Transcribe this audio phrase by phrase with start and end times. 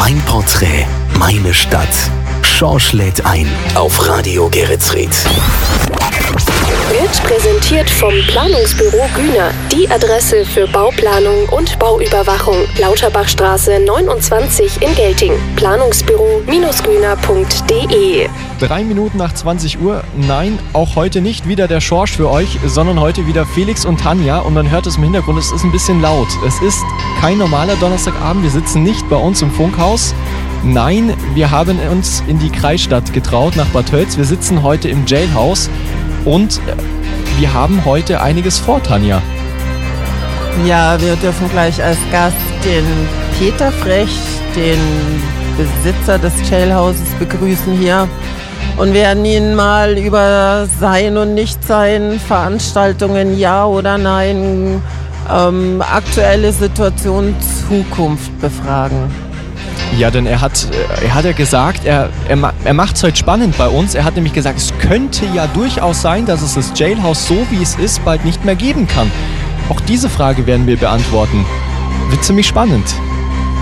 [0.00, 0.86] Mein Porträt,
[1.18, 1.86] meine Stadt.
[2.40, 5.10] Schorsch lädt ein auf Radio Geretsried.
[6.90, 9.52] Wird präsentiert vom Planungsbüro Güner.
[9.72, 12.56] Die Adresse für Bauplanung und Bauüberwachung.
[12.78, 15.32] Lauterbachstraße 29 in Gelting.
[15.56, 18.28] Planungsbüro-güner.de
[18.58, 20.04] Drei Minuten nach 20 Uhr.
[20.16, 24.38] Nein, auch heute nicht wieder der Schorsch für euch, sondern heute wieder Felix und Tanja.
[24.40, 26.28] Und man hört es im Hintergrund, es ist ein bisschen laut.
[26.46, 26.82] Es ist
[27.20, 28.42] kein normaler Donnerstagabend.
[28.42, 30.14] Wir sitzen nicht bei uns im Funkhaus.
[30.62, 34.18] Nein, wir haben uns in die Kreisstadt getraut, nach Bad Tölz.
[34.18, 35.70] Wir sitzen heute im Jailhouse
[36.24, 36.60] und
[37.38, 39.22] wir haben heute einiges vor, Tanja.
[40.66, 42.84] Ja, wir dürfen gleich als Gast den
[43.38, 44.10] Peter Frech,
[44.54, 44.78] den
[45.56, 48.08] Besitzer des Jailhouses, begrüßen hier
[48.76, 54.82] und werden ihn mal über Sein und Nichtsein, Veranstaltungen, ja oder nein,
[55.32, 57.34] ähm, aktuelle Situation,
[57.68, 59.29] Zukunft befragen.
[59.98, 60.66] Ja, denn er hat,
[61.00, 63.94] äh, er hat ja gesagt, er, er, er macht es heute spannend bei uns.
[63.94, 67.62] Er hat nämlich gesagt, es könnte ja durchaus sein, dass es das Jailhouse so wie
[67.62, 69.10] es ist bald nicht mehr geben kann.
[69.68, 71.44] Auch diese Frage werden wir beantworten.
[72.08, 72.86] Wird ziemlich spannend.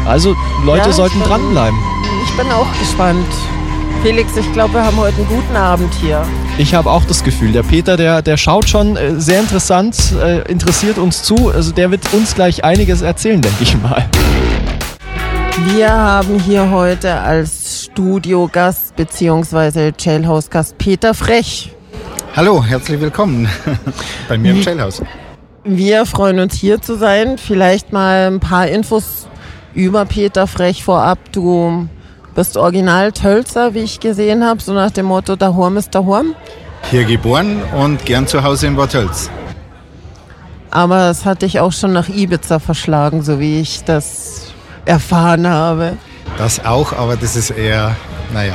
[0.07, 1.79] Also Leute Ja, sollten bin- dranbleiben.
[2.25, 3.27] Ich bin auch gespannt.
[4.03, 6.23] Felix, ich glaube, wir haben heute einen guten Abend hier.
[6.57, 10.41] Ich habe auch das Gefühl, der Peter, der, der schaut schon äh, sehr interessant, äh,
[10.51, 11.51] interessiert uns zu.
[11.53, 14.07] Also der wird uns gleich einiges erzählen, denke ich mal.
[15.65, 19.93] Wir haben hier heute als Studiogast bzw.
[19.99, 21.75] Jailhouse-Gast Peter Frech.
[22.37, 23.49] Hallo, herzlich willkommen
[24.29, 25.03] bei mir im Jailhouse.
[25.65, 27.39] Wir freuen uns hier zu sein.
[27.39, 29.27] Vielleicht mal ein paar Infos
[29.75, 31.19] über Peter Frech vorab.
[31.33, 31.89] Du
[32.35, 36.07] bist original Tölzer, wie ich gesehen habe, so nach dem Motto, der Horm ist der
[36.07, 36.35] Horm.
[36.91, 39.31] Hier geboren und gern zu Hause in Bad Tölz.
[40.71, 44.48] Aber es hat dich auch schon nach Ibiza verschlagen, so wie ich das
[44.89, 45.97] erfahren habe.
[46.39, 47.95] Das auch, aber das ist eher,
[48.33, 48.55] naja,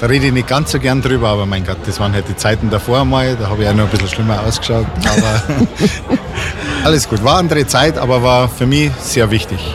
[0.00, 2.36] da rede ich nicht ganz so gern drüber, aber mein Gott, das waren halt die
[2.36, 5.42] Zeiten davor mal, da habe ich auch noch ein bisschen schlimmer ausgeschaut, aber
[6.84, 7.22] alles gut.
[7.24, 9.74] War andere Zeit, aber war für mich sehr wichtig.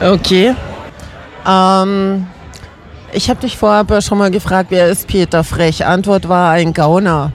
[0.00, 0.54] Okay.
[1.46, 2.26] Ähm,
[3.12, 5.84] ich habe dich vorher schon mal gefragt, wer ist Peter Frech?
[5.84, 7.32] Antwort war ein Gauner.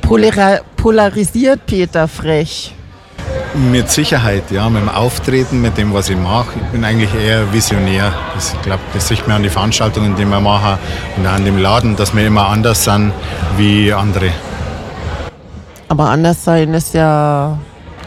[0.00, 2.74] Polera polarisiert Peter Frech.
[3.54, 6.52] Mit Sicherheit, ja, mit dem Auftreten, mit dem, was ich mache.
[6.56, 8.12] Ich bin eigentlich eher visionär.
[8.34, 10.78] Das, ich glaube, das sieht man an die Veranstaltungen, die wir machen
[11.18, 13.12] und an dem Laden, dass wir immer anders sind
[13.58, 14.30] wie andere.
[15.88, 17.58] Aber anders sein ist ja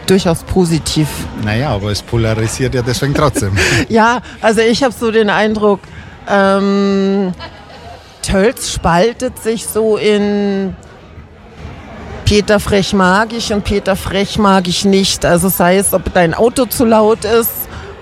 [0.08, 1.08] durchaus positiv.
[1.44, 3.56] Naja, aber es polarisiert ja deswegen trotzdem.
[3.90, 5.82] Ja, also ich habe so den Eindruck,
[6.28, 7.34] ähm,
[8.24, 10.76] Tölz spaltet sich so in
[12.26, 15.24] Peter Frech mag ich und Peter Frech mag ich nicht.
[15.26, 17.52] Also sei es, ob dein Auto zu laut ist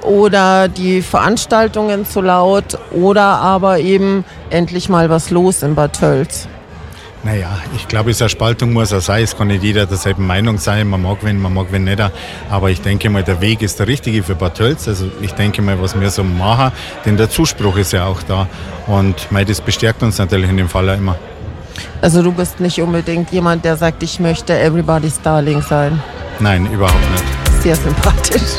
[0.02, 6.48] oder die Veranstaltungen zu laut oder aber eben endlich mal was los in Bad Tölz.
[7.24, 9.24] naja, ich glaube, es eine Spaltung muss auch sein.
[9.24, 10.88] Es kann nicht jeder derselben Meinung sein.
[10.88, 12.02] Man mag wen, man mag wen nicht.
[12.50, 14.88] Aber ich denke mal, der Weg ist der richtige für Bad Tölz.
[14.88, 16.72] Also ich denke mal, was wir so machen,
[17.06, 18.48] denn der Zuspruch ist ja auch da.
[18.88, 21.18] Und mei, das bestärkt uns natürlich in dem Fall auch immer.
[22.02, 26.02] Also du bist nicht unbedingt jemand, der sagt, ich möchte Everybody's Darling sein.
[26.40, 27.24] Nein, überhaupt nicht.
[27.64, 28.58] Sehr sympathisch.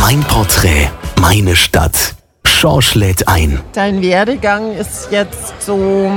[0.00, 2.14] Mein Porträt, meine Stadt.
[2.46, 3.60] Schorsch lädt ein.
[3.72, 6.10] Dein Werdegang ist jetzt so.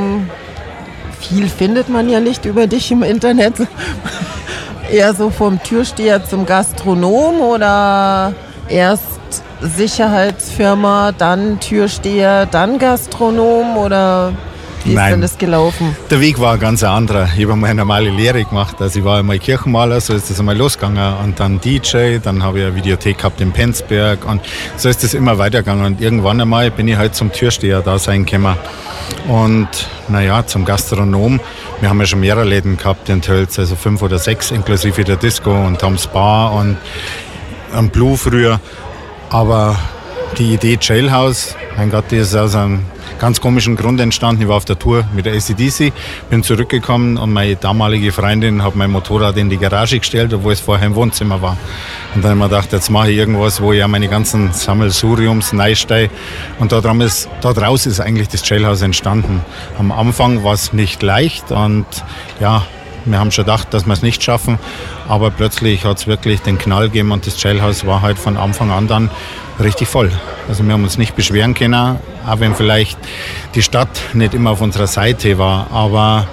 [1.19, 3.53] Viel findet man ja nicht über dich im Internet.
[4.91, 8.33] Eher so vom Türsteher zum Gastronom oder
[8.69, 9.16] erst
[9.61, 14.33] Sicherheitsfirma, dann Türsteher, dann Gastronom oder
[14.83, 15.11] wie ist Nein.
[15.11, 15.95] denn das gelaufen?
[16.09, 17.27] Der Weg war ein ganz anderer.
[17.35, 18.77] Ich habe mal eine normale Lehre gemacht.
[18.79, 21.15] Also ich war einmal Kirchenmaler, so ist das einmal losgegangen.
[21.23, 24.25] Und dann DJ, dann habe ich eine Videothek gehabt in Penzberg.
[24.25, 24.41] Und
[24.77, 25.85] so ist das immer weitergegangen.
[25.85, 28.55] Und irgendwann einmal bin ich halt zum Türsteher da sein gekommen.
[29.27, 29.67] Und
[30.07, 31.41] naja, zum Gastronom.
[31.81, 35.17] Wir haben ja schon mehrere Läden gehabt in Tölz, also fünf oder sechs, inklusive der
[35.17, 36.77] Disco und Tom's Bar und
[37.73, 38.61] am Blue früher.
[39.29, 39.77] Aber
[40.37, 42.85] die Idee Jailhouse, mein Gott, die ist aus einem
[43.19, 44.43] ganz komischen Grund entstanden.
[44.43, 45.91] Ich war auf der Tour mit der ACDC,
[46.29, 50.59] bin zurückgekommen und meine damalige Freundin hat mein Motorrad in die Garage gestellt, obwohl es
[50.59, 51.57] vorher im Wohnzimmer war.
[52.15, 55.53] Und dann habe ich mir gedacht, jetzt mache ich irgendwas, wo ja meine ganzen Sammelsuriums
[55.57, 56.11] reinsteige.
[56.59, 59.43] Und da, ist, da draus ist eigentlich das Jailhouse entstanden.
[59.77, 61.85] Am Anfang war es nicht leicht und
[62.39, 62.65] ja,
[63.11, 64.59] wir haben schon gedacht, dass wir es nicht schaffen,
[65.07, 68.71] aber plötzlich hat es wirklich den Knall gegeben und das Jailhouse war halt von Anfang
[68.71, 69.09] an dann
[69.59, 70.11] richtig voll.
[70.47, 72.97] Also wir haben uns nicht beschweren können, auch wenn vielleicht
[73.55, 76.27] die Stadt nicht immer auf unserer Seite war, aber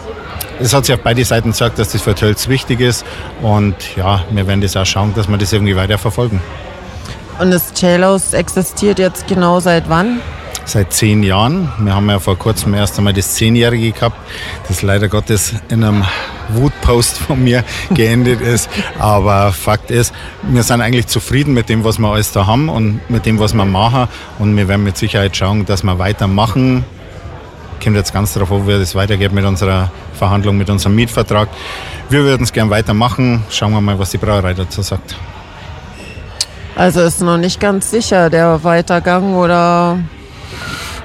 [0.61, 3.05] es hat sich auf beide Seiten gesagt, dass das für Tölz wichtig ist
[3.43, 6.41] und ja, wir werden das auch schauen, dass wir das irgendwie weiter verfolgen.
[7.39, 10.21] Und das Jailhouse existiert jetzt genau seit wann?
[10.67, 11.71] Seit zehn Jahren.
[11.79, 14.17] Wir haben ja vor kurzem erst einmal das Zehnjährige gehabt,
[14.67, 16.05] das leider Gottes in einem
[16.49, 17.65] Wutpost von mir
[17.95, 18.71] geendet ist.
[18.99, 23.01] Aber Fakt ist, wir sind eigentlich zufrieden mit dem, was wir alles da haben und
[23.11, 24.09] mit dem, was wir machen.
[24.39, 26.85] Und wir werden mit Sicherheit schauen, dass wir weitermachen.
[27.83, 31.49] Kommt jetzt ganz darauf an, wie das weitergeht mit unserer Verhandlung, mit unserem Mietvertrag.
[32.09, 33.45] Wir würden es gerne weitermachen.
[33.51, 35.15] Schauen wir mal, was die Brauerei dazu sagt.
[36.77, 39.99] Also ist noch nicht ganz sicher der Weitergang oder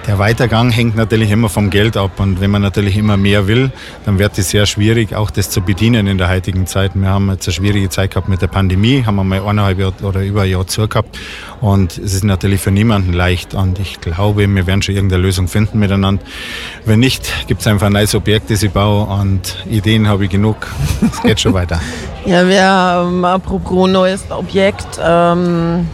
[0.10, 3.72] der Weitergang hängt natürlich immer vom Geld ab und wenn man natürlich immer mehr will,
[4.06, 6.94] dann wird es sehr schwierig, auch das zu bedienen in der heutigen Zeit.
[6.96, 9.94] Wir haben jetzt eine schwierige Zeit gehabt mit der Pandemie, haben wir mal eineinhalb Jahr
[10.02, 11.20] oder über ein Jahr zu gehabt
[11.62, 15.48] und es ist natürlich für niemanden leicht und ich glaube, wir werden schon irgendeine Lösung
[15.48, 16.24] finden miteinander.
[16.86, 20.32] Wenn nicht, gibt es einfach ein neues Objekt, das ich baue und Ideen habe ich
[20.32, 20.58] genug.
[21.14, 21.80] Es geht schon weiter.
[22.26, 25.88] Ja, wir, ähm, apropos neues Objekt, ähm,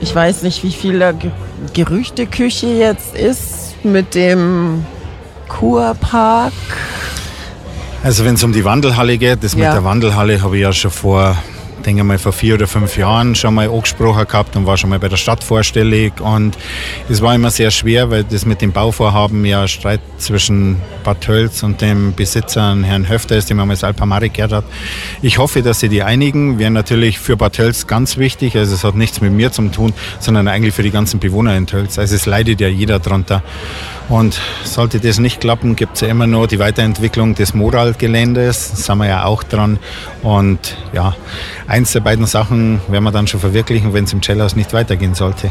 [0.00, 1.12] ich weiß nicht, wie viel da
[1.74, 4.84] Gerüchteküche jetzt ist mit dem
[5.48, 6.52] Kurpark.
[8.02, 9.66] Also wenn es um die Wandelhalle geht, das ja.
[9.66, 11.36] mit der Wandelhalle habe ich ja schon vor
[11.84, 14.98] denke mal vor vier oder fünf Jahren schon mal angesprochen gehabt und war schon mal
[14.98, 16.56] bei der Stadt vorstellig und
[17.08, 21.62] es war immer sehr schwer, weil das mit dem Bauvorhaben ja Streit zwischen Bad Tölz
[21.62, 24.64] und dem Besitzer, Herrn Höfter ist, den man als Alpamari gehört hat.
[25.22, 28.84] Ich hoffe, dass sie die einigen, wäre natürlich für Bad Tölz ganz wichtig, also es
[28.84, 31.98] hat nichts mit mir zu tun, sondern eigentlich für die ganzen Bewohner in Tölz.
[31.98, 33.42] Also es leidet ja jeder drunter.
[34.08, 38.70] Und sollte das nicht klappen, gibt es ja immer noch die Weiterentwicklung des Moralgeländes.
[38.70, 39.78] Da sind wir ja auch dran.
[40.22, 41.14] Und ja,
[41.68, 45.14] eins der beiden Sachen werden wir dann schon verwirklichen, wenn es im Cellhaus nicht weitergehen
[45.14, 45.50] sollte.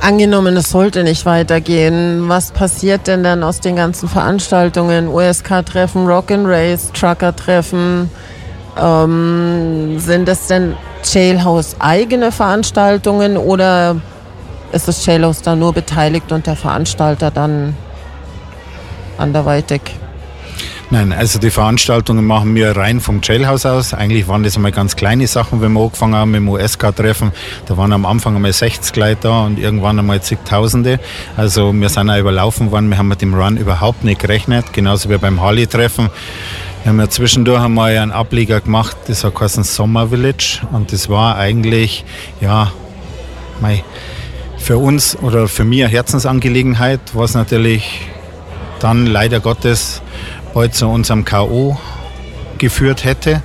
[0.00, 5.08] Angenommen, es sollte nicht weitergehen, was passiert denn dann aus den ganzen Veranstaltungen?
[5.08, 8.10] USK-Treffen, Rock'n'Race, Trucker-Treffen?
[8.78, 10.74] Ähm, sind das denn
[11.04, 13.96] Jailhouse eigene Veranstaltungen oder
[14.72, 17.74] ist das Jailhouse da nur beteiligt und der Veranstalter dann
[19.16, 19.80] anderweitig?
[20.90, 23.94] Nein, also die Veranstaltungen machen wir rein vom Jailhouse aus.
[23.94, 27.32] Eigentlich waren das einmal ganz kleine Sachen, wenn wir angefangen haben mit dem USK-Treffen.
[27.66, 31.00] Da waren am Anfang einmal 60 Leute da und irgendwann einmal zigtausende.
[31.36, 32.90] Also wir sind auch überlaufen worden.
[32.90, 34.72] Wir haben mit dem Run überhaupt nicht gerechnet.
[34.72, 36.10] Genauso wie beim Harley-Treffen.
[36.82, 40.60] Wir haben ja zwischendurch einmal einen Ableger gemacht, das hat geheißen Summer Village.
[40.70, 42.04] Und das war eigentlich,
[42.42, 42.70] ja,
[43.60, 43.80] mein
[44.58, 48.00] für uns oder für mich eine Herzensangelegenheit, was natürlich
[48.80, 50.00] dann leider Gottes
[50.54, 51.76] bald zu unserem K.O.
[52.58, 53.42] geführt hätte.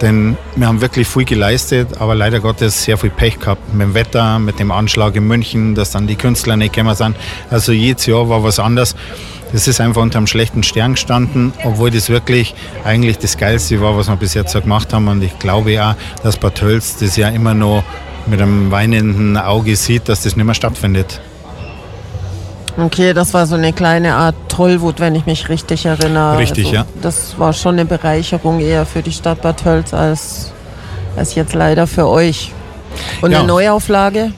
[0.00, 3.94] Denn wir haben wirklich viel geleistet, aber leider Gottes sehr viel Pech gehabt mit dem
[3.94, 7.16] Wetter, mit dem Anschlag in München, dass dann die Künstler nicht gekommen sind.
[7.50, 8.96] Also jedes Jahr war was anderes.
[9.52, 12.54] Das ist einfach unter einem schlechten Stern gestanden, obwohl das wirklich
[12.84, 15.08] eigentlich das Geilste war, was wir bis jetzt gemacht haben.
[15.08, 17.84] Und ich glaube auch, dass Bad Tölz das ja immer noch
[18.26, 21.20] mit einem weinenden Auge sieht, dass das nicht mehr stattfindet.
[22.76, 26.38] Okay, das war so eine kleine Art Tollwut, wenn ich mich richtig erinnere.
[26.38, 26.86] Richtig, also, ja.
[27.02, 30.52] Das war schon eine Bereicherung eher für die Stadt Bad Tölz als,
[31.16, 32.52] als jetzt leider für euch.
[33.20, 33.38] Und ja.
[33.38, 34.32] eine Neuauflage?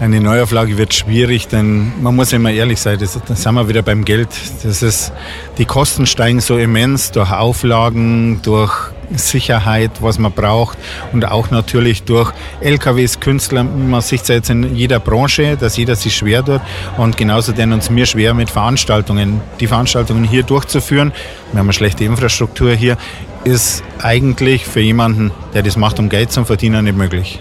[0.00, 3.82] Eine Neuauflage wird schwierig, denn man muss immer ehrlich sein, das, das sind wir wieder
[3.82, 4.28] beim Geld.
[4.64, 5.12] Das ist,
[5.56, 8.72] die Kosten steigen so immens durch Auflagen, durch
[9.16, 10.78] Sicherheit, was man braucht
[11.12, 13.64] und auch natürlich durch LKWs, Künstler.
[13.64, 16.60] Man sieht es jetzt in jeder Branche, dass jeder sich schwer tut
[16.96, 19.40] und genauso denn uns mir schwer mit Veranstaltungen.
[19.60, 21.12] Die Veranstaltungen hier durchzuführen,
[21.52, 22.96] wir haben eine schlechte Infrastruktur hier,
[23.44, 27.38] ist eigentlich für jemanden, der das macht, um Geld zu verdienen, nicht möglich.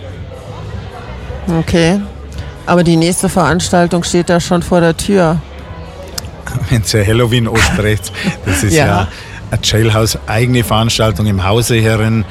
[1.59, 1.99] Okay,
[2.65, 5.41] aber die nächste Veranstaltung steht da schon vor der Tür.
[6.69, 8.11] Wenn Sie Halloween anspricht,
[8.45, 9.07] das ist ja, ja
[9.53, 12.25] eine Jailhouse eigene Veranstaltung im Hause herin.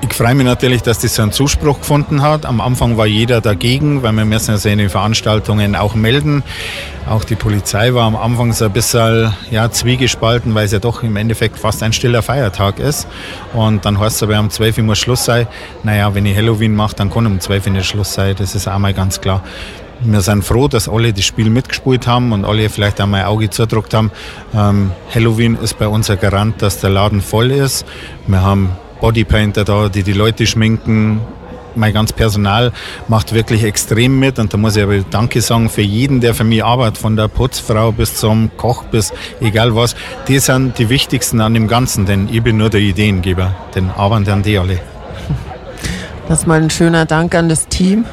[0.00, 2.46] Ich freue mich natürlich, dass das so einen Zuspruch gefunden hat.
[2.46, 6.42] Am Anfang war jeder dagegen, weil wir müssen ja seine Veranstaltungen auch melden.
[7.08, 11.02] Auch die Polizei war am Anfang so ein bisschen ja, zwiegespalten, weil es ja doch
[11.02, 13.08] im Endeffekt fast ein stiller Feiertag ist.
[13.54, 15.48] Und dann heißt es aber, um 12 Uhr muss Schluss sein.
[15.82, 18.36] Naja, wenn ich Halloween mache, dann kann um 12 Uhr nicht Schluss sein.
[18.38, 19.42] Das ist auch mal ganz klar
[20.00, 23.50] wir sind froh, dass alle das Spiel mitgespielt haben und alle vielleicht einmal ein Auge
[23.50, 24.10] zudruckt haben.
[24.54, 27.84] Ähm, Halloween ist bei uns ein Garant, dass der Laden voll ist.
[28.26, 31.20] Wir haben Bodypainter da, die die Leute schminken.
[31.74, 32.72] Mein ganz Personal
[33.06, 36.42] macht wirklich extrem mit und da muss ich aber Danke sagen für jeden, der für
[36.42, 39.94] mich arbeitet, von der Putzfrau bis zum Koch bis egal was.
[40.26, 43.54] Die sind die wichtigsten an dem Ganzen, denn ich bin nur der Ideengeber.
[43.74, 44.80] Den arbeiten an die alle.
[46.28, 48.04] Das ist mal ein schöner Dank an das Team.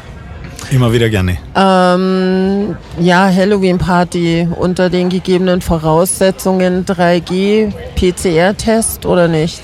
[0.71, 1.37] Immer wieder gerne.
[1.55, 9.61] Ähm, ja, Halloween-Party unter den gegebenen Voraussetzungen 3G, PCR-Test oder nicht?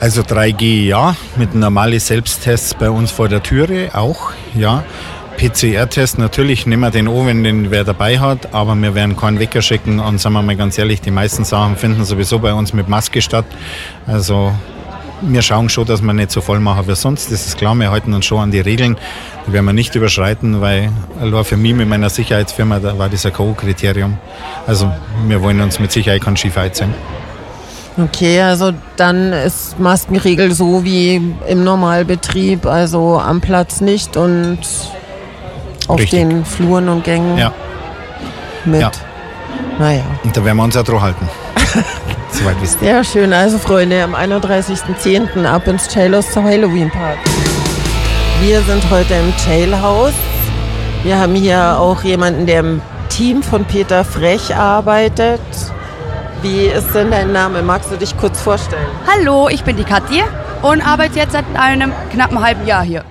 [0.00, 4.82] Also 3G ja, mit normalen Selbsttests bei uns vor der Türe auch, ja.
[5.36, 9.38] PCR-Test natürlich nehmen wir den an, wenn den wer dabei hat, aber wir werden keinen
[9.38, 12.74] Wecker schicken und sagen wir mal ganz ehrlich, die meisten Sachen finden sowieso bei uns
[12.74, 13.46] mit Maske statt.
[14.06, 14.52] Also
[15.22, 17.30] wir schauen schon, dass wir nicht so voll machen wie sonst.
[17.30, 18.96] Das ist klar, wir halten uns schon an die Regeln.
[19.46, 23.26] Die werden wir nicht überschreiten, weil allein für mich mit meiner Sicherheitsfirma da war das
[23.26, 24.14] ein K.O.-Kriterium.
[24.66, 24.90] Also
[25.26, 26.94] wir wollen uns mit Sicherheit kein Schiefheit sein.
[27.98, 34.58] Okay, also dann ist Maskenregel so wie im Normalbetrieb, also am Platz nicht und
[35.88, 36.20] auf Richtig.
[36.20, 37.52] den Fluren und Gängen Ja,
[38.64, 38.80] mit.
[38.80, 38.90] Ja.
[39.78, 40.02] Naja.
[40.22, 41.28] und da werden wir uns auch dran halten.
[42.32, 42.88] Soweit wisst ihr.
[42.88, 43.32] Sehr schön.
[43.32, 45.44] Also Freunde, am 31.10.
[45.44, 47.18] ab ins Jailhouse zur Halloween Party.
[48.40, 50.14] Wir sind heute im Jailhouse.
[51.02, 55.40] Wir haben hier auch jemanden, der im Team von Peter Frech arbeitet.
[56.42, 57.62] Wie ist denn dein Name?
[57.62, 58.86] Magst du dich kurz vorstellen?
[59.06, 60.22] Hallo, ich bin die Kathi
[60.62, 63.04] und arbeite jetzt seit einem knappen halben Jahr hier.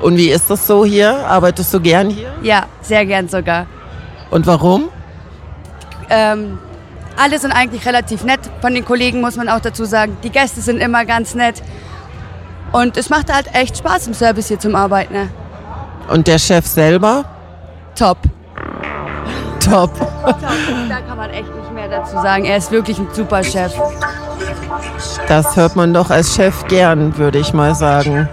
[0.00, 1.24] Und wie ist das so hier?
[1.26, 2.32] Arbeitest du gern hier?
[2.42, 3.66] Ja, sehr gern sogar.
[4.30, 4.88] Und warum?
[6.10, 6.58] Ähm,
[7.16, 8.40] alle sind eigentlich relativ nett.
[8.60, 10.16] Von den Kollegen muss man auch dazu sagen.
[10.22, 11.62] Die Gäste sind immer ganz nett.
[12.72, 15.12] Und es macht halt echt Spaß im Service hier zum Arbeiten.
[15.12, 15.28] Ne?
[16.08, 17.24] Und der Chef selber?
[17.94, 18.18] Top.
[19.60, 19.92] Top.
[20.24, 22.44] Da kann man echt nicht mehr dazu sagen.
[22.44, 23.72] Er ist wirklich ein super Chef.
[25.28, 28.28] Das hört man doch als Chef gern, würde ich mal sagen.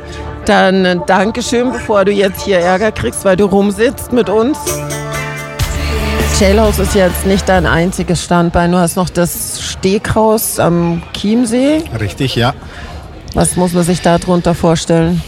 [0.45, 4.57] Dann äh, Dankeschön, bevor du jetzt hier Ärger kriegst, weil du rumsitzt mit uns.
[6.39, 8.71] Jailhouse ist jetzt nicht dein einziges Standbein.
[8.71, 11.83] Du hast noch das Steghaus am Chiemsee.
[11.99, 12.53] Richtig, ja.
[13.33, 15.21] Was muss man sich darunter vorstellen?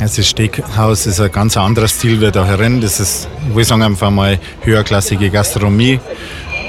[0.00, 2.80] Also das Steakhaus ist ein ganz anderer Stil wie da herin.
[2.80, 5.98] Das ist, ich will sagen, einfach mal höherklassige Gastronomie.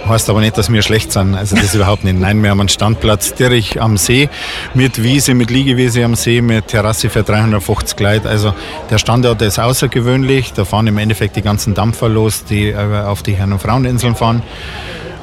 [0.07, 1.35] Heißt aber nicht, dass wir schlecht sind.
[1.35, 2.19] Also das überhaupt nicht.
[2.19, 4.29] Nein, wir haben einen Standplatz direkt am See
[4.73, 8.29] mit Wiese, mit Liegewiese am See, mit Terrasse für 350 Leute.
[8.29, 8.53] Also
[8.89, 10.53] der Standort ist außergewöhnlich.
[10.53, 14.15] Da fahren im Endeffekt die ganzen Dampfer los, die äh, auf die Herren- und Fraueninseln
[14.15, 14.41] fahren.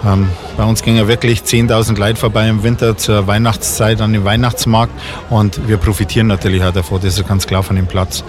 [0.04, 4.92] Ähm, bei uns gingen wirklich 10.000 Leute vorbei im Winter zur Weihnachtszeit an dem Weihnachtsmarkt
[5.30, 8.24] und wir profitieren natürlich auch davon, das ist ganz klar von dem Platz.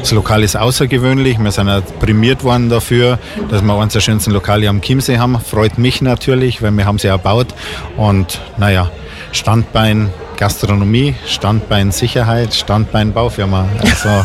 [0.00, 3.18] Das Lokal ist außergewöhnlich, wir sind auch prämiert worden dafür,
[3.50, 5.38] dass wir eines der schönsten Lokale am Chiemsee haben.
[5.40, 7.48] Freut mich natürlich, weil wir haben sie erbaut
[7.96, 8.90] und naja,
[9.32, 13.68] Standbein Gastronomie, Standbein Sicherheit, Standbein Baufirma.
[13.80, 14.24] Also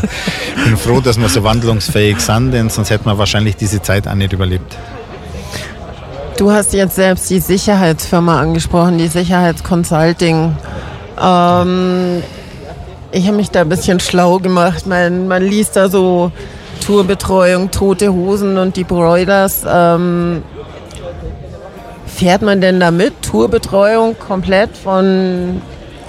[0.57, 4.07] ich bin froh, dass wir so wandlungsfähig sind, denn sonst hätten wir wahrscheinlich diese Zeit
[4.07, 4.75] auch nicht überlebt.
[6.37, 10.55] Du hast jetzt selbst die Sicherheitsfirma angesprochen, die Sicherheitsconsulting.
[11.19, 12.23] Ähm,
[13.11, 14.85] ich habe mich da ein bisschen schlau gemacht.
[14.85, 16.31] Man, man liest da so
[16.85, 19.63] Tourbetreuung, tote Hosen und die Broilers.
[19.67, 20.43] Ähm,
[22.05, 23.23] fährt man denn da mit?
[23.23, 25.59] Tourbetreuung komplett von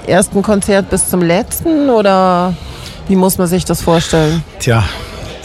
[0.06, 1.88] ersten Konzert bis zum letzten?
[1.88, 2.52] Oder
[3.08, 4.44] wie muss man sich das vorstellen?
[4.58, 4.84] Tja,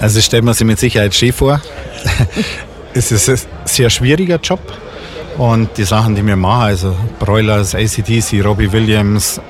[0.02, 1.62] also stellt man sich mit Sicherheit schön vor.
[2.94, 4.62] es ist ein sehr schwieriger Job.
[5.38, 9.42] Und die Sachen, die wir machen, also Broilers, ACDC, Robbie Williams,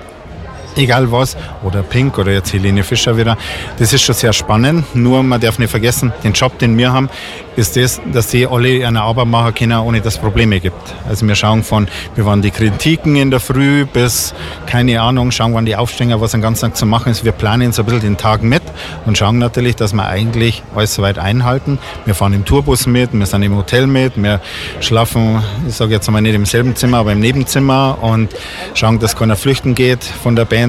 [0.77, 3.37] egal was, oder Pink oder jetzt Helene Fischer wieder,
[3.79, 4.95] das ist schon sehr spannend.
[4.95, 7.09] Nur man darf nicht vergessen, den Job, den wir haben,
[7.55, 10.95] ist das, dass die alle eine Arbeit machen können, ohne dass es Probleme gibt.
[11.07, 14.33] Also wir schauen von, wir waren die Kritiken in der Früh bis,
[14.65, 17.23] keine Ahnung, schauen wann die Aufstänge, was den ganzen Tag zu machen ist.
[17.23, 18.63] Wir planen so ein bisschen den Tag mit
[19.05, 21.79] und schauen natürlich, dass wir eigentlich alles soweit einhalten.
[22.05, 24.41] Wir fahren im Tourbus mit, wir sind im Hotel mit, wir
[24.79, 28.29] schlafen, ich sage jetzt mal nicht im selben Zimmer, aber im Nebenzimmer und
[28.73, 30.62] schauen, dass keiner flüchten geht von der Band.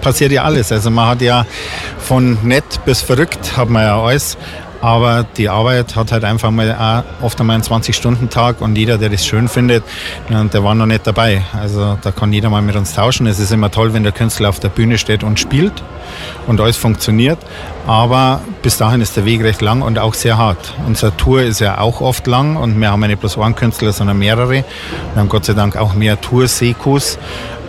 [0.00, 0.72] Passiert ja alles.
[0.72, 1.46] Also man hat ja
[1.98, 4.36] von nett bis verrückt, hat man ja alles.
[4.80, 9.24] Aber die Arbeit hat halt einfach mal oft einmal einen 20-Stunden-Tag und jeder, der das
[9.24, 9.82] schön findet,
[10.28, 11.42] der war noch nicht dabei.
[11.58, 13.26] Also da kann jeder mal mit uns tauschen.
[13.26, 15.72] Es ist immer toll, wenn der Künstler auf der Bühne steht und spielt
[16.46, 17.38] und alles funktioniert.
[17.86, 20.74] Aber bis dahin ist der Weg recht lang und auch sehr hart.
[20.86, 23.92] Unsere Tour ist ja auch oft lang und wir haben ja nicht bloß einen Künstler,
[23.92, 24.50] sondern mehrere.
[24.50, 24.64] Wir
[25.16, 27.16] haben Gott sei Dank auch mehr Tour-Sekus.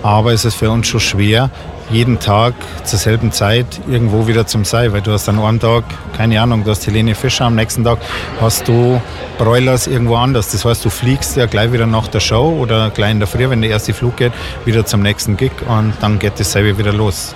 [0.06, 1.50] Aber es ist für uns schon schwer,
[1.90, 5.84] jeden Tag zur selben Zeit irgendwo wieder zum Sei, weil du hast an einem Tag,
[6.16, 7.98] keine Ahnung, du hast Helene Fischer, am nächsten Tag
[8.40, 9.02] hast du
[9.40, 10.52] Broilers irgendwo anders.
[10.52, 13.50] Das heißt, du fliegst ja gleich wieder nach der Show oder gleich in der Früh,
[13.50, 14.32] wenn der erste Flug geht,
[14.64, 17.34] wieder zum nächsten Gig und dann geht dasselbe wieder los.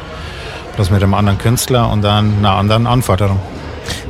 [0.76, 3.40] Bloß mit einem anderen Künstler und dann einer anderen Anforderung.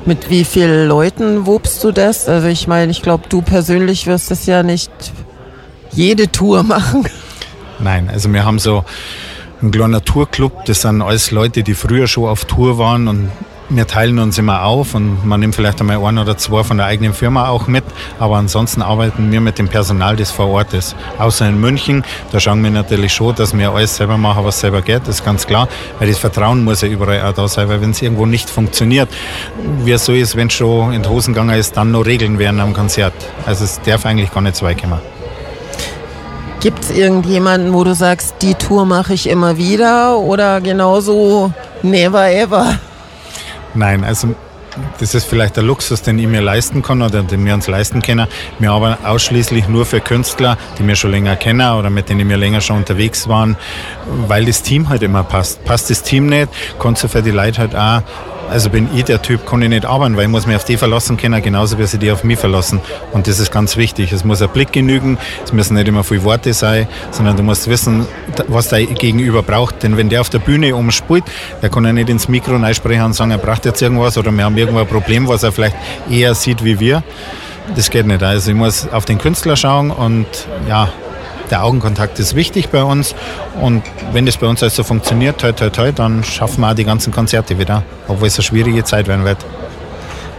[0.04, 2.28] Mit wie vielen Leuten wobst du das?
[2.28, 4.92] Also ich meine, ich glaube, du persönlich wirst es ja nicht
[5.94, 7.08] jede Tour machen.
[7.81, 8.83] Nein, also wir haben so
[9.62, 13.31] ein kleiner Tourclub, das sind alles Leute, die früher schon auf Tour waren und
[13.69, 16.88] wir teilen uns immer auf und man nimmt vielleicht einmal ein oder zwei von der
[16.88, 17.83] eigenen Firma auch mit,
[18.17, 20.95] aber ansonsten arbeiten wir mit dem Personal, das vor Ort ist.
[21.19, 24.81] Außer in München, da schauen wir natürlich schon, dass wir alles selber machen, was selber
[24.81, 25.67] geht, ist ganz klar,
[26.00, 29.09] weil das Vertrauen muss ja überall auch da sein, weil wenn es irgendwo nicht funktioniert,
[29.83, 32.39] wie es so ist, wenn es schon in die Hosen gegangen ist, dann noch Regeln
[32.39, 33.13] werden am Konzert.
[33.45, 35.00] Also es darf eigentlich gar nicht zwei kommen.
[36.60, 42.30] Gibt es irgendjemanden, wo du sagst, die Tour mache ich immer wieder oder genauso never
[42.30, 42.78] ever?
[43.74, 44.36] Nein, also
[45.00, 48.01] das ist vielleicht der Luxus, den ich mir leisten kann oder den wir uns leisten
[48.01, 48.28] können.
[48.60, 52.38] Wir arbeiten ausschließlich nur für Künstler, die wir schon länger kennen oder mit denen wir
[52.38, 53.56] länger schon unterwegs waren,
[54.28, 55.63] weil das Team halt immer passt.
[55.63, 58.01] Passt das Team nicht, kannst du für die Leute halt auch
[58.50, 60.77] also bin ich der Typ, kann ich nicht arbeiten, weil ich muss mich auf die
[60.77, 62.82] verlassen können, genauso wie sie die auf mich verlassen.
[63.12, 64.12] Und das ist ganz wichtig.
[64.12, 67.70] Es muss ein Blick genügen, es müssen nicht immer viele Worte sein, sondern du musst
[67.70, 68.06] wissen,
[68.48, 69.84] was dein Gegenüber braucht.
[69.84, 71.24] Denn wenn der auf der Bühne umspielt,
[71.62, 74.44] der kann ja nicht ins Mikro reinsprechen und sagen, er braucht jetzt irgendwas oder wir
[74.44, 75.75] haben irgendwo ein Problem, was er vielleicht
[76.10, 77.03] eher sieht wie wir.
[77.75, 78.24] Das geht nicht.
[78.24, 80.25] Also ich muss auf den Künstler schauen und
[80.68, 80.89] ja,
[81.51, 83.15] der Augenkontakt ist wichtig bei uns
[83.62, 86.86] und wenn das bei uns also funktioniert, toi, toi, toi, dann schaffen wir auch die
[86.86, 89.38] ganzen Konzerte wieder, obwohl es eine schwierige Zeit werden wird.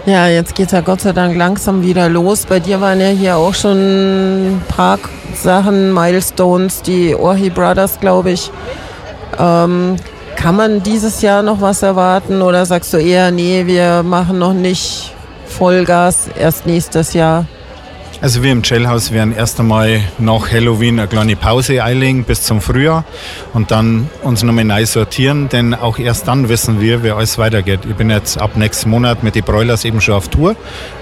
[0.06, 2.46] Ja, jetzt geht es ja Gott sei Dank langsam wieder los.
[2.46, 4.98] Bei dir waren ja hier auch schon ein paar
[5.34, 8.50] Sachen, Milestones, die Orhi Brothers, glaube ich.
[9.38, 9.96] Ähm,
[10.36, 14.54] kann man dieses Jahr noch was erwarten oder sagst du eher, nee, wir machen noch
[14.54, 15.14] nicht
[15.46, 17.44] Vollgas, erst nächstes Jahr?
[18.22, 22.60] Also wir im Jailhouse werden erst einmal nach Halloween eine kleine Pause einlegen bis zum
[22.60, 23.04] Frühjahr
[23.54, 27.80] und dann uns nochmal neu sortieren, denn auch erst dann wissen wir, wie alles weitergeht.
[27.88, 30.54] Ich bin jetzt ab nächsten Monat mit den Broilers eben schon auf Tour,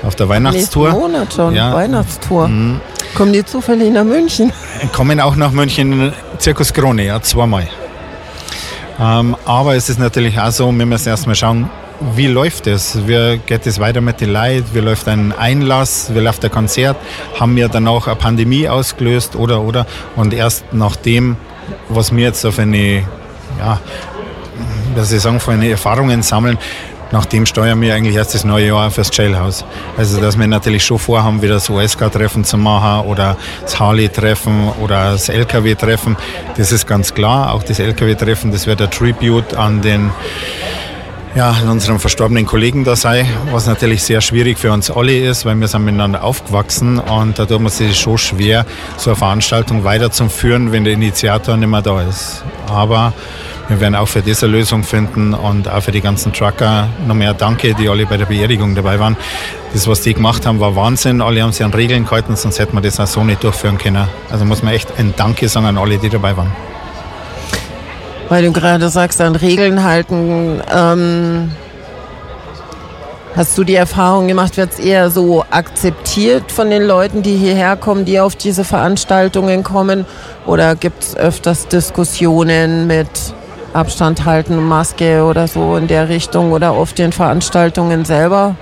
[0.05, 0.91] auf der Weihnachtstour.
[0.91, 1.75] Nächsten Monat schon, ja.
[1.75, 2.47] Weihnachtstour.
[2.47, 2.81] Mhm.
[3.17, 4.53] Kommen die zufällig nach München?
[4.93, 7.67] Kommen auch nach München, Zirkus Krone, ja, zweimal.
[9.01, 11.69] Ähm, aber es ist natürlich auch so, wir müssen erstmal schauen,
[12.00, 13.07] wie läuft es?
[13.07, 14.67] Wie geht es weiter mit den Leuten?
[14.73, 16.14] Wie läuft ein Einlass?
[16.14, 16.97] Wie läuft der Konzert?
[17.38, 19.87] Haben wir danach eine Pandemie ausgelöst oder oder?
[20.17, 21.37] Und erst nachdem,
[21.88, 23.05] was wir jetzt auf eine,
[23.59, 23.81] ja,
[24.95, 26.59] was ich sagen, eine Erfahrungen sammeln,
[27.11, 29.64] nachdem steuern wir eigentlich erst das neue Jahr fürs Jailhouse.
[29.97, 35.12] Also, dass wir natürlich schon vorhaben, wieder das OSK-Treffen zu machen oder das Harley-Treffen oder
[35.12, 36.16] das LKW-Treffen.
[36.57, 37.55] Das ist ganz klar.
[37.55, 40.11] Auch das LKW-Treffen, das wird ein Tribute an den
[41.38, 45.55] ja, unseren verstorbenen Kollegen da sei, was natürlich sehr schwierig für uns alle ist, weil
[45.61, 50.72] wir sind miteinander aufgewachsen und da tut man sich schon schwer, so eine Veranstaltung weiterzuführen,
[50.72, 52.42] wenn der Initiator nicht mehr da ist.
[52.68, 53.12] Aber
[53.68, 57.35] wir werden auch für diese Lösung finden und auch für die ganzen Trucker noch mehr
[57.35, 59.16] Danke, die alle bei der Beerdigung dabei waren.
[59.72, 61.22] Das, was die gemacht haben, war Wahnsinn.
[61.22, 64.09] Alle haben sich an Regeln gehalten, sonst hätten wir das auch so nicht durchführen können.
[64.29, 66.51] Also muss man echt ein Danke sagen an alle, die dabei waren
[68.29, 70.61] weil du gerade sagst, an Regeln halten.
[70.75, 71.51] Ähm,
[73.35, 77.77] hast du die Erfahrung gemacht, wird es eher so akzeptiert von den Leuten, die hierher
[77.77, 80.05] kommen, die auf diese Veranstaltungen kommen?
[80.47, 83.09] Oder gibt es öfters Diskussionen mit
[83.73, 88.57] Abstand halten, Maske oder so in der Richtung oder auf den Veranstaltungen selber?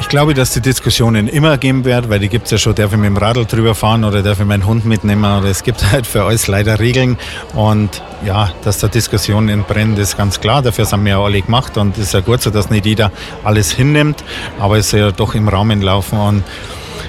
[0.00, 2.92] Ich glaube, dass die Diskussionen immer geben wird, weil die gibt es ja schon, darf
[2.92, 5.24] ich mit dem Radl drüber fahren oder darf ich meinen Hund mitnehmen?
[5.24, 7.18] Oder es gibt halt für alles leider Regeln.
[7.54, 11.76] Und ja, dass da Diskussionen entbrennen, ist ganz klar, dafür sind wir ja alle gemacht
[11.76, 13.12] und es ist ja gut so, dass nicht jeder
[13.44, 14.24] alles hinnimmt,
[14.58, 16.18] aber es soll ja doch im Rahmen laufen.
[16.18, 16.44] Und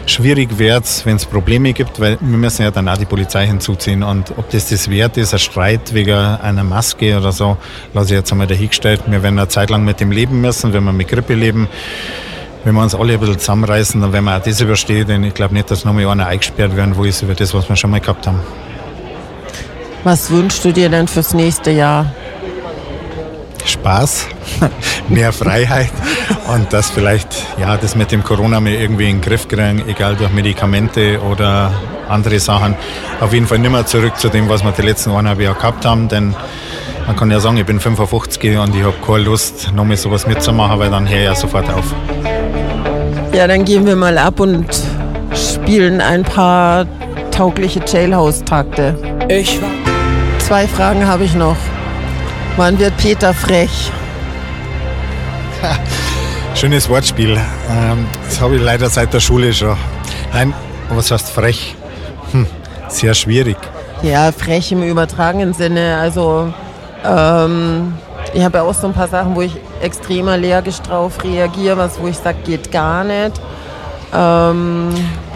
[0.05, 3.45] Schwierig wird es, wenn es Probleme gibt, weil wir müssen ja dann auch die Polizei
[3.45, 4.01] hinzuziehen.
[4.01, 7.57] Und ob das das wert ist, ein Streit wegen einer Maske oder so,
[7.93, 9.03] lasse ich jetzt einmal dahingestellt.
[9.05, 11.67] Wir werden eine Zeit lang mit dem leben müssen, wenn wir mit Grippe leben
[12.63, 15.07] wenn wir uns alle ein bisschen zusammenreißen, dann werden wir auch das überstehen.
[15.07, 17.75] Denn ich glaube nicht, dass nochmal einer eingesperrt werden wo ist über das, was wir
[17.75, 18.39] schon mal gehabt haben.
[20.03, 22.13] Was wünschst du dir denn fürs nächste Jahr?
[23.65, 24.27] Spaß,
[25.09, 25.91] mehr Freiheit
[26.53, 27.27] und dass vielleicht
[27.59, 31.71] ja, das mit dem Corona mal irgendwie in den Griff kriegen, egal durch Medikamente oder
[32.07, 32.75] andere Sachen.
[33.19, 35.85] Auf jeden Fall nicht mehr zurück zu dem, was wir die letzten eineinhalb Jahre gehabt
[35.85, 36.35] haben, denn
[37.05, 40.79] man kann ja sagen, ich bin 55 und ich habe keine Lust, nochmal sowas mitzumachen,
[40.79, 41.93] weil dann höre ich ja sofort auf.
[43.33, 44.65] Ja, dann gehen wir mal ab und
[45.33, 46.85] spielen ein paar
[47.31, 48.95] taugliche Jailhouse-Takte.
[49.29, 49.59] Ich
[50.49, 51.57] Zwei Fragen habe ich noch.
[52.57, 53.91] Wann wird Peter frech?
[56.55, 57.39] Schönes Wortspiel.
[57.69, 59.77] Ähm, das habe ich leider seit der Schule schon.
[60.33, 60.51] Nein,
[60.89, 61.75] was heißt frech?
[62.31, 62.47] Hm,
[62.87, 63.57] sehr schwierig.
[64.01, 65.97] Ja, frech im übertragenen Sinne.
[65.97, 66.51] Also
[67.05, 67.93] ähm,
[68.33, 71.99] ich habe ja auch so ein paar Sachen, wo ich extrem allergisch drauf reagiere, was
[71.99, 73.39] wo ich sage, geht gar nicht.
[74.13, 74.89] Ähm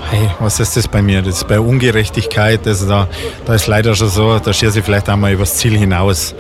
[0.10, 1.22] hey, was ist das bei mir?
[1.22, 3.08] Das ist bei Ungerechtigkeit, also da,
[3.46, 6.36] da ist leider schon so, da schieße ich vielleicht einmal übers Ziel hinaus.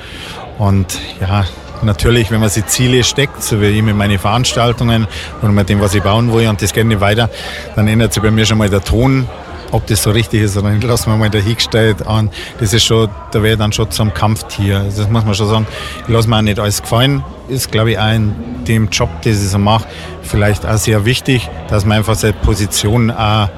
[0.58, 1.46] Und ja,
[1.82, 5.08] natürlich, wenn man sich Ziele steckt, so wie ich mit meinen Veranstaltungen
[5.42, 7.30] oder mit dem, was ich bauen will und das geht nicht weiter,
[7.76, 9.28] dann ändert sich bei mir schon mal der Ton
[9.73, 12.29] ob das so richtig ist oder nicht, lassen wir mal dahingestellt an.
[12.59, 14.77] Das ist schon, da wäre dann schon zum Kampftier.
[14.77, 15.67] Also das muss man schon sagen.
[16.03, 17.23] Ich lasse mir auch nicht alles gefallen.
[17.47, 18.36] Ist, glaube ich, auch in
[18.67, 19.88] dem Job, den ich so mache,
[20.21, 23.49] vielleicht auch sehr wichtig, dass man einfach seine Position auch,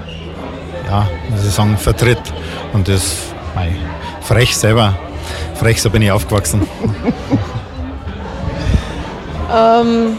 [0.88, 2.22] ja, muss ich sagen, vertritt.
[2.72, 3.18] Und das,
[3.54, 3.76] mei,
[4.22, 4.96] frech selber.
[5.56, 6.62] Frech, so bin ich aufgewachsen.
[9.54, 10.18] ähm,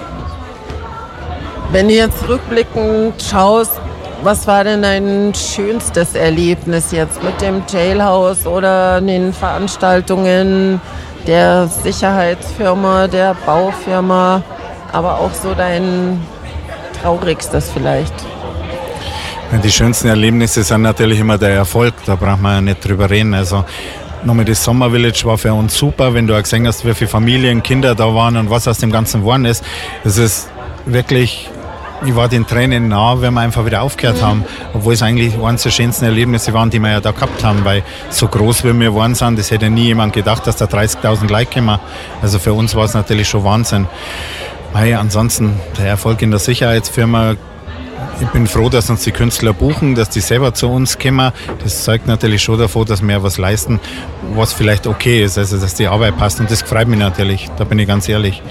[1.73, 3.81] wenn du jetzt rückblickend schaust,
[4.23, 10.81] was war denn dein schönstes Erlebnis jetzt mit dem Jailhouse oder den Veranstaltungen
[11.27, 14.43] der Sicherheitsfirma, der Baufirma,
[14.93, 16.21] aber auch so dein
[17.01, 18.15] traurigstes vielleicht?
[19.63, 23.33] Die schönsten Erlebnisse sind natürlich immer der Erfolg, da braucht man ja nicht drüber reden.
[23.33, 23.65] Also
[24.25, 27.09] nochmal das Summer Village war für uns super, wenn du auch gesehen hast, wie viele
[27.09, 29.65] Familien, Kinder da waren und was aus dem Ganzen geworden ist.
[30.05, 30.49] Es ist
[30.85, 31.49] wirklich
[32.07, 35.63] ich war den Tränen nah, wenn wir einfach wieder aufgehört haben, obwohl es eigentlich eines
[35.63, 38.95] der schönsten Erlebnisse waren, die wir ja da gehabt haben, weil so groß wie wir
[38.95, 41.79] waren sind, das hätte nie jemand gedacht, dass da 30.000 Like kommen.
[42.23, 43.87] Also für uns war es natürlich schon Wahnsinn.
[44.75, 47.35] Hey, ansonsten der Erfolg in der Sicherheitsfirma
[48.21, 51.33] ich bin froh, dass uns die Künstler buchen, dass die selber zu uns kommen.
[51.63, 53.79] Das zeugt natürlich schon davon, dass wir was leisten,
[54.35, 56.41] was vielleicht okay ist, also dass die Arbeit passt.
[56.41, 58.43] Und das freut mich natürlich, da bin ich ganz ehrlich.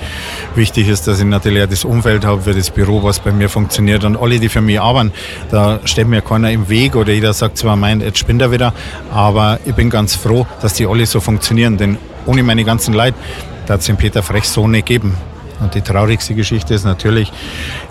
[0.53, 3.49] Wichtig ist, dass ich natürlich auch das Umfeld habe für das Büro, was bei mir
[3.49, 4.03] funktioniert.
[4.03, 5.11] Und alle, die für mich arbeiten,
[5.49, 8.73] da steht mir keiner im Weg oder jeder sagt zwar, meint, jetzt spinnt er wieder,
[9.11, 13.17] aber ich bin ganz froh, dass die alle so funktionieren, denn ohne meine ganzen Leute,
[13.65, 15.17] da hat es den Peter Frech so nicht geben.
[15.65, 17.33] Und die traurigste Geschichte ist natürlich,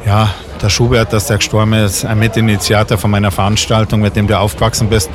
[0.07, 0.33] ja,
[0.63, 4.89] der Schubert, dass der gestorben ist, ein Mitinitiator von meiner Veranstaltung, mit dem du aufgewachsen
[4.89, 5.11] bist.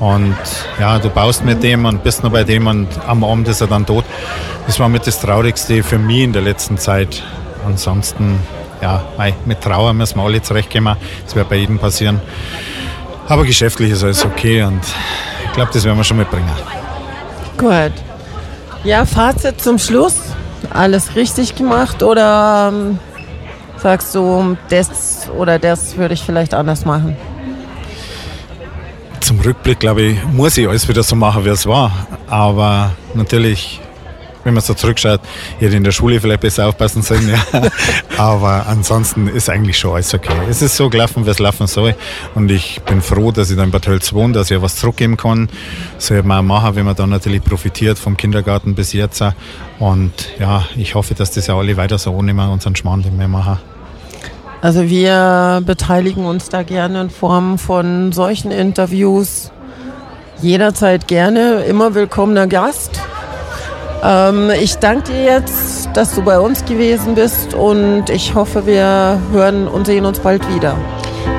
[0.00, 0.34] Und
[0.80, 3.66] ja, du baust mit dem und bist noch bei dem und am Abend ist er
[3.66, 4.06] dann tot.
[4.66, 7.22] Das war mit das Traurigste für mich in der letzten Zeit.
[7.66, 8.38] Ansonsten,
[8.80, 9.04] ja,
[9.44, 10.96] mit Trauer müssen wir alle zurechtkommen.
[11.26, 12.22] Das wird bei jedem passieren.
[13.28, 14.80] Aber geschäftlich ist alles okay und
[15.44, 16.48] ich glaube, das werden wir schon mitbringen.
[17.58, 17.92] Gut.
[18.82, 20.27] Ja, Fazit zum Schluss
[20.70, 22.98] alles richtig gemacht oder ähm,
[23.78, 27.16] sagst du, das oder das würde ich vielleicht anders machen?
[29.20, 31.92] Zum Rückblick, glaube ich, muss ich alles wieder so machen, wie es war.
[32.28, 33.80] Aber natürlich
[34.48, 35.20] wenn man so zurückschaut,
[35.58, 37.28] hätte in der Schule vielleicht besser aufpassen sollen.
[37.28, 37.62] Ja.
[38.16, 40.32] Aber ansonsten ist eigentlich schon alles okay.
[40.48, 41.94] Es ist so gelaufen, wie es laufen soll.
[42.34, 45.18] Und ich bin froh, dass ich da in Bad Hölz wohne, dass ich was zurückgeben
[45.18, 45.50] kann.
[45.96, 49.22] Das soll man auch machen, wenn man dann natürlich profitiert vom Kindergarten bis jetzt.
[49.78, 53.58] Und ja, ich hoffe, dass das ja alle weiter so ohne unseren Schmarrn mehr machen.
[54.62, 59.52] Also wir beteiligen uns da gerne in Form von solchen Interviews.
[60.40, 63.00] Jederzeit gerne, immer willkommener Gast.
[64.02, 69.20] Ähm, ich danke dir jetzt, dass du bei uns gewesen bist und ich hoffe, wir
[69.32, 70.76] hören und sehen uns bald wieder.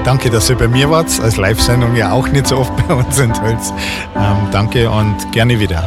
[0.04, 1.08] Danke, dass ihr bei mir wart.
[1.22, 3.72] Als Live-Sendung ja auch nicht so oft bei uns in Tölz.
[4.16, 5.86] Ähm, danke und gerne wieder.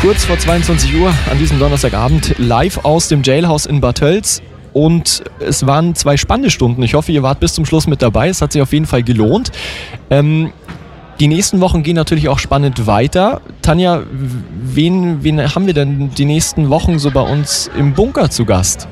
[0.00, 4.42] Kurz vor 22 Uhr an diesem Donnerstagabend live aus dem Jailhouse in Bad Tölz.
[4.72, 6.82] Und es waren zwei spannende Stunden.
[6.82, 8.28] Ich hoffe, ihr wart bis zum Schluss mit dabei.
[8.28, 9.52] Es hat sich auf jeden Fall gelohnt.
[10.10, 10.52] Ähm,
[11.20, 13.42] die nächsten Wochen gehen natürlich auch spannend weiter.
[13.62, 18.44] Tanja, wen, wen haben wir denn die nächsten Wochen so bei uns im Bunker zu
[18.44, 18.88] Gast?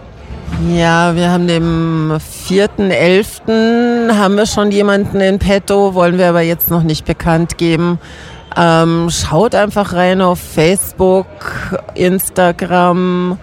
[0.69, 2.13] Ja, wir haben dem
[2.49, 4.17] 4.11.
[4.17, 7.99] haben wir schon jemanden in petto, wollen wir aber jetzt noch nicht bekannt geben.
[8.57, 11.27] Ähm, schaut einfach rein auf Facebook,
[11.95, 13.39] Instagram,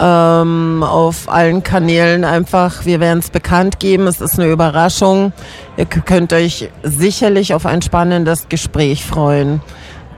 [0.00, 2.84] ähm, auf allen Kanälen einfach.
[2.84, 4.06] Wir werden es bekannt geben.
[4.06, 5.32] Es ist eine Überraschung.
[5.76, 9.60] Ihr könnt euch sicherlich auf ein spannendes Gespräch freuen.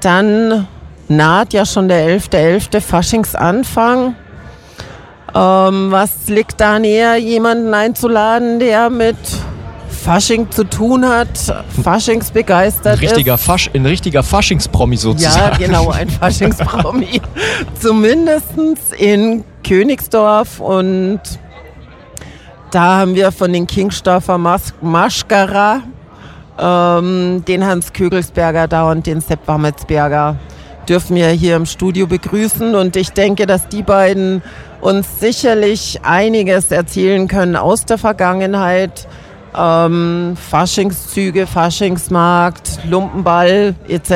[0.04, 0.66] Dann
[1.08, 2.70] naht ja schon der 11.11.
[2.72, 2.80] .11.
[2.80, 4.14] Faschingsanfang.
[5.34, 9.16] Ähm, was liegt da näher, jemanden einzuladen, der mit
[9.88, 11.28] Fasching zu tun hat,
[11.82, 13.44] Faschingsbegeistert ein richtiger ist.
[13.44, 15.62] Fasch, ein richtiger Faschingspromi sozusagen.
[15.62, 17.22] Ja, genau, ein Faschingspromi.
[17.80, 18.52] Zumindest
[18.98, 21.20] in Königsdorf und
[22.70, 25.82] da haben wir von den Kingsdorfer Mas Maschkara
[26.58, 30.36] ähm, den Hans Kögelsberger da und den Sepp Wammetsberger
[30.88, 34.42] dürfen wir hier im Studio begrüßen und ich denke, dass die beiden
[34.80, 39.08] uns sicherlich einiges erzählen können aus der Vergangenheit
[39.56, 44.10] ähm, Faschingszüge, Faschingsmarkt, Lumpenball etc.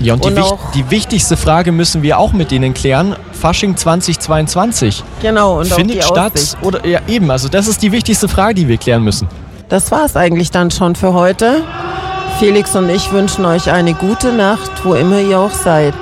[0.00, 3.16] Ja, und, und die, die, wichtigste Frage müssen wir auch mit denen klären.
[3.32, 5.02] Fasching 2022.
[5.22, 5.60] Genau.
[5.60, 6.58] Und Findet statt Aussicht.
[6.62, 9.28] oder ja eben, also das ist die wichtigste Frage, die wir klären müssen.
[9.68, 11.62] Das war es eigentlich dann schon für heute.
[12.38, 15.94] Felix und ich wünschen euch eine gute Nacht, wo immer ihr auch seid.